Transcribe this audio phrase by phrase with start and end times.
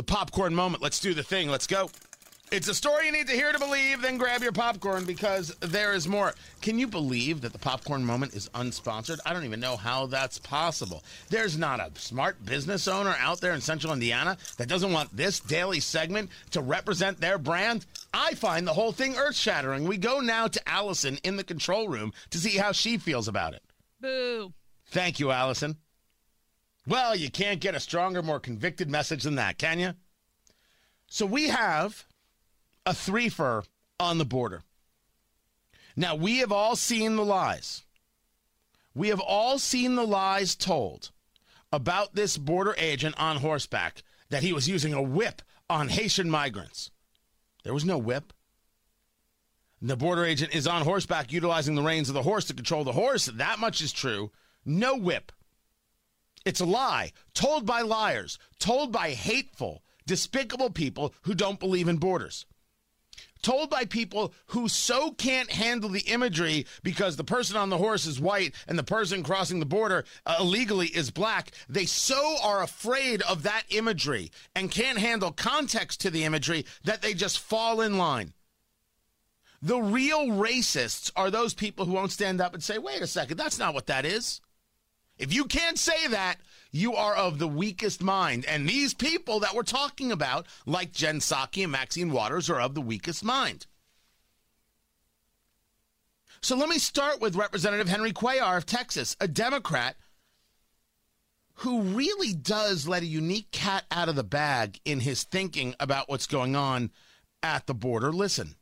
[0.00, 0.82] The popcorn moment.
[0.82, 1.50] Let's do the thing.
[1.50, 1.90] Let's go.
[2.50, 5.92] It's a story you need to hear to believe, then grab your popcorn because there
[5.92, 6.32] is more.
[6.62, 9.18] Can you believe that the popcorn moment is unsponsored?
[9.26, 11.04] I don't even know how that's possible.
[11.28, 15.38] There's not a smart business owner out there in central Indiana that doesn't want this
[15.38, 17.84] daily segment to represent their brand.
[18.14, 19.84] I find the whole thing earth shattering.
[19.84, 23.52] We go now to Allison in the control room to see how she feels about
[23.52, 23.62] it.
[24.00, 24.54] Boo.
[24.86, 25.76] Thank you, Allison.
[26.90, 29.94] Well, you can't get a stronger, more convicted message than that, can you?
[31.06, 32.04] So we have
[32.84, 33.64] a threefer
[34.00, 34.64] on the border.
[35.94, 37.84] Now, we have all seen the lies.
[38.92, 41.12] We have all seen the lies told
[41.72, 46.90] about this border agent on horseback that he was using a whip on Haitian migrants.
[47.62, 48.32] There was no whip.
[49.80, 52.92] The border agent is on horseback utilizing the reins of the horse to control the
[52.92, 53.26] horse.
[53.26, 54.32] That much is true.
[54.64, 55.30] No whip.
[56.44, 61.98] It's a lie told by liars, told by hateful, despicable people who don't believe in
[61.98, 62.46] borders
[63.42, 68.06] told by people who so can't handle the imagery because the person on the horse
[68.06, 71.52] is white and the person crossing the border uh, illegally is black.
[71.68, 77.02] They so are afraid of that imagery and can't handle context to the imagery that
[77.02, 78.32] they just fall in line.
[79.62, 83.36] The real racists are those people who won't stand up and say, wait a second,
[83.36, 84.40] that's not what that is.
[85.20, 86.36] If you can't say that,
[86.72, 88.46] you are of the weakest mind.
[88.46, 92.74] And these people that we're talking about, like Jen Psaki and Maxine Waters, are of
[92.74, 93.66] the weakest mind.
[96.40, 99.96] So let me start with Representative Henry Cuellar of Texas, a Democrat
[101.56, 106.08] who really does let a unique cat out of the bag in his thinking about
[106.08, 106.90] what's going on
[107.42, 108.10] at the border.
[108.10, 108.54] Listen.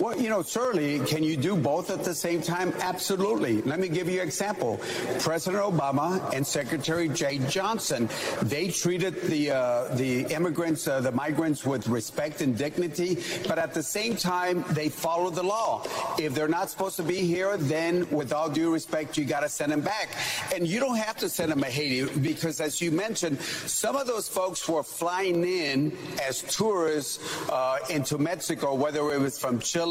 [0.00, 2.72] Well, you know, certainly, can you do both at the same time?
[2.80, 3.62] Absolutely.
[3.62, 4.80] Let me give you an example.
[5.20, 8.08] President Obama and Secretary Jeh Johnson,
[8.42, 13.72] they treated the uh, the immigrants, uh, the migrants, with respect and dignity, but at
[13.72, 15.84] the same time, they follow the law.
[16.18, 19.48] If they're not supposed to be here, then with all due respect, you got to
[19.48, 20.08] send them back.
[20.52, 24.08] And you don't have to send them to Haiti because, as you mentioned, some of
[24.08, 29.83] those folks were flying in as tourists uh, into Mexico, whether it was from Chile,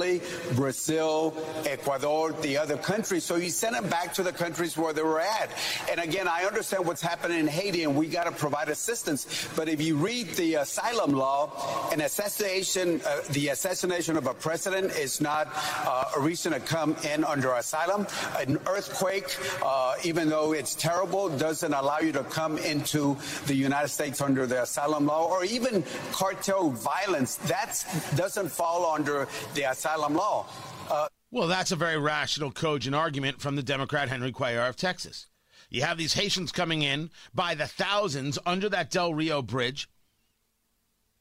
[0.56, 1.34] Brazil,
[1.66, 3.24] Ecuador, the other countries.
[3.24, 5.50] So you send them back to the countries where they were at.
[5.90, 9.50] And again, I understand what's happening in Haiti, and we got to provide assistance.
[9.56, 14.92] But if you read the asylum law, an assassination, uh, the assassination of a president
[14.94, 15.48] is not
[15.86, 18.06] uh, a reason to come in under asylum.
[18.38, 23.18] An earthquake, uh, even though it's terrible, doesn't allow you to come into
[23.48, 27.36] the United States under the asylum law, or even cartel violence.
[27.48, 27.84] That
[28.16, 30.46] doesn't fall under the the asylum law.
[30.90, 35.28] Uh, well, that's a very rational, cogent argument from the Democrat Henry Cuellar of Texas.
[35.70, 39.90] You have these Haitians coming in by the thousands under that Del Rio bridge.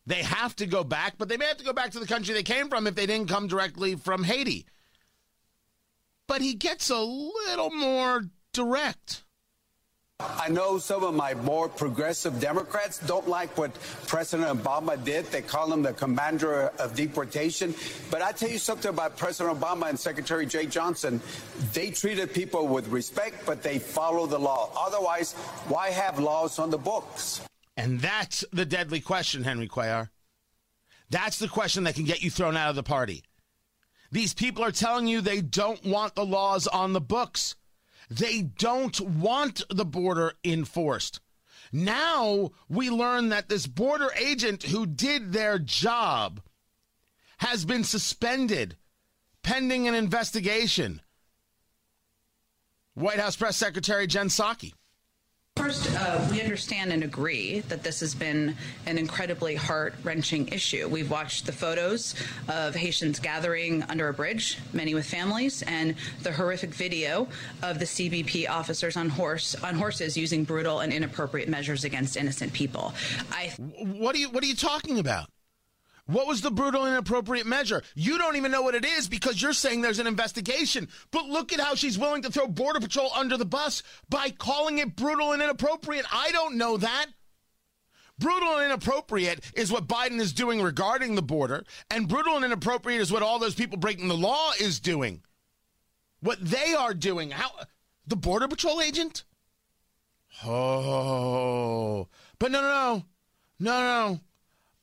[0.06, 2.34] They have to go back, but they may have to go back to the country
[2.34, 4.66] they came from if they didn't come directly from Haiti.
[6.28, 9.24] But he gets a little more direct.
[10.38, 13.72] I know some of my more progressive Democrats don't like what
[14.06, 15.26] President Obama did.
[15.26, 17.74] They call him the commander of deportation.
[18.10, 21.20] But I tell you something about President Obama and Secretary Jeh Johnson.
[21.72, 24.70] They treated people with respect, but they follow the law.
[24.76, 25.34] Otherwise,
[25.68, 27.42] why have laws on the books?
[27.76, 30.10] And that's the deadly question, Henry Cuellar.
[31.10, 33.22] That's the question that can get you thrown out of the party.
[34.10, 37.54] These people are telling you they don't want the laws on the books.
[38.18, 41.20] They don't want the border enforced.
[41.72, 46.42] Now we learn that this border agent who did their job
[47.38, 48.76] has been suspended
[49.42, 51.00] pending an investigation.
[52.94, 54.74] White House Press Secretary Jen Psaki.
[55.72, 60.88] First, uh, we understand and agree that this has been an incredibly heart wrenching issue.
[60.88, 62.14] We've watched the photos
[62.48, 67.28] of Haitians gathering under a bridge, many with families, and the horrific video
[67.62, 72.52] of the CBP officers on horse on horses using brutal and inappropriate measures against innocent
[72.52, 72.92] people.
[73.30, 75.31] I what are you what are you talking about?
[76.06, 77.82] What was the brutal and inappropriate measure?
[77.94, 80.88] You don't even know what it is because you're saying there's an investigation.
[81.12, 84.78] But look at how she's willing to throw Border Patrol under the bus by calling
[84.78, 86.04] it brutal and inappropriate.
[86.12, 87.06] I don't know that.
[88.18, 93.00] Brutal and inappropriate is what Biden is doing regarding the border, and brutal and inappropriate
[93.00, 95.22] is what all those people breaking the law is doing.
[96.20, 97.30] What they are doing.
[97.30, 97.50] How
[98.06, 99.24] the Border Patrol agent?
[100.44, 102.08] Oh.
[102.38, 103.04] But no no no.
[103.58, 104.20] No no.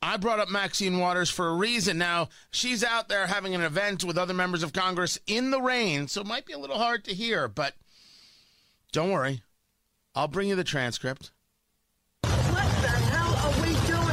[0.02, 1.98] I brought up Maxine Waters for a reason.
[1.98, 6.08] Now, she's out there having an event with other members of Congress in the rain,
[6.08, 7.74] so it might be a little hard to hear, but
[8.92, 9.42] don't worry.
[10.16, 11.32] I'll bring you the transcript.
[12.22, 14.10] What the hell are we doing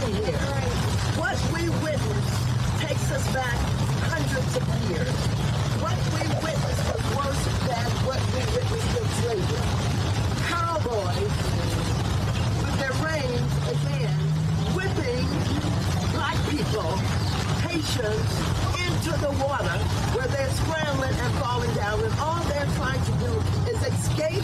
[18.07, 19.79] Haitians into the water
[20.15, 24.43] where they're scrambling and falling down, and all they're trying to do is escape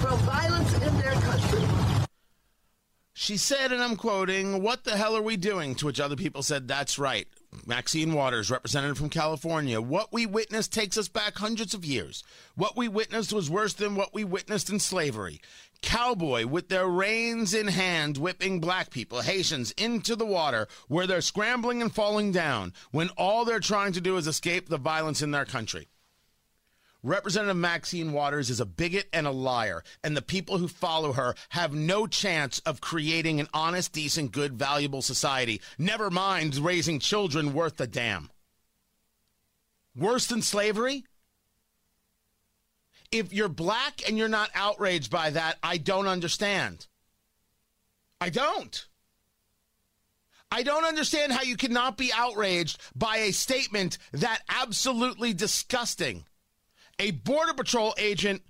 [0.00, 1.62] from violence in their country.
[3.12, 5.74] She said, and I'm quoting, What the hell are we doing?
[5.76, 7.26] To which other people said, That's right.
[7.66, 9.80] Maxine Waters, representative from California.
[9.80, 12.24] What we witnessed takes us back hundreds of years.
[12.54, 15.40] What we witnessed was worse than what we witnessed in slavery.
[15.82, 21.20] Cowboy with their reins in hand whipping black people, Haitians, into the water where they're
[21.20, 25.30] scrambling and falling down when all they're trying to do is escape the violence in
[25.30, 25.88] their country.
[27.04, 31.34] Representative Maxine Waters is a bigot and a liar, and the people who follow her
[31.50, 35.60] have no chance of creating an honest, decent, good, valuable society.
[35.76, 38.30] Never mind raising children worth a damn.
[39.94, 41.04] Worse than slavery?
[43.12, 46.86] If you're black and you're not outraged by that, I don't understand.
[48.18, 48.86] I don't.
[50.50, 56.24] I don't understand how you cannot be outraged by a statement that absolutely disgusting
[56.98, 58.42] a Border Patrol agent,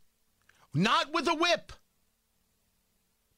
[0.72, 1.72] not with a whip,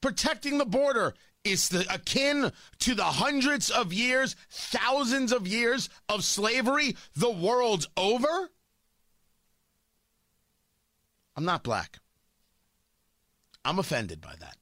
[0.01, 1.15] protecting the border
[1.45, 7.87] is the, akin to the hundreds of years, thousands of years of slavery the world
[7.97, 8.51] over?
[11.37, 11.99] I'm not black.
[13.65, 14.57] I'm offended by that.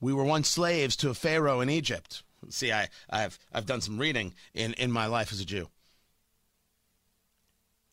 [0.00, 2.22] We were once slaves to a pharaoh in Egypt.
[2.50, 5.68] See, I, I've, I've done some reading in, in my life as a Jew.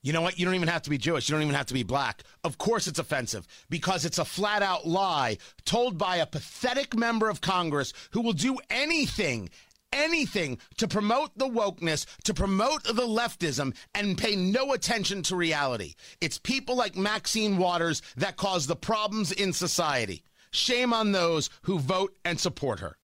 [0.03, 0.39] You know what?
[0.39, 1.29] You don't even have to be Jewish.
[1.29, 2.23] You don't even have to be black.
[2.43, 7.29] Of course, it's offensive because it's a flat out lie told by a pathetic member
[7.29, 9.49] of Congress who will do anything,
[9.93, 15.93] anything to promote the wokeness, to promote the leftism, and pay no attention to reality.
[16.19, 20.23] It's people like Maxine Waters that cause the problems in society.
[20.49, 22.97] Shame on those who vote and support her.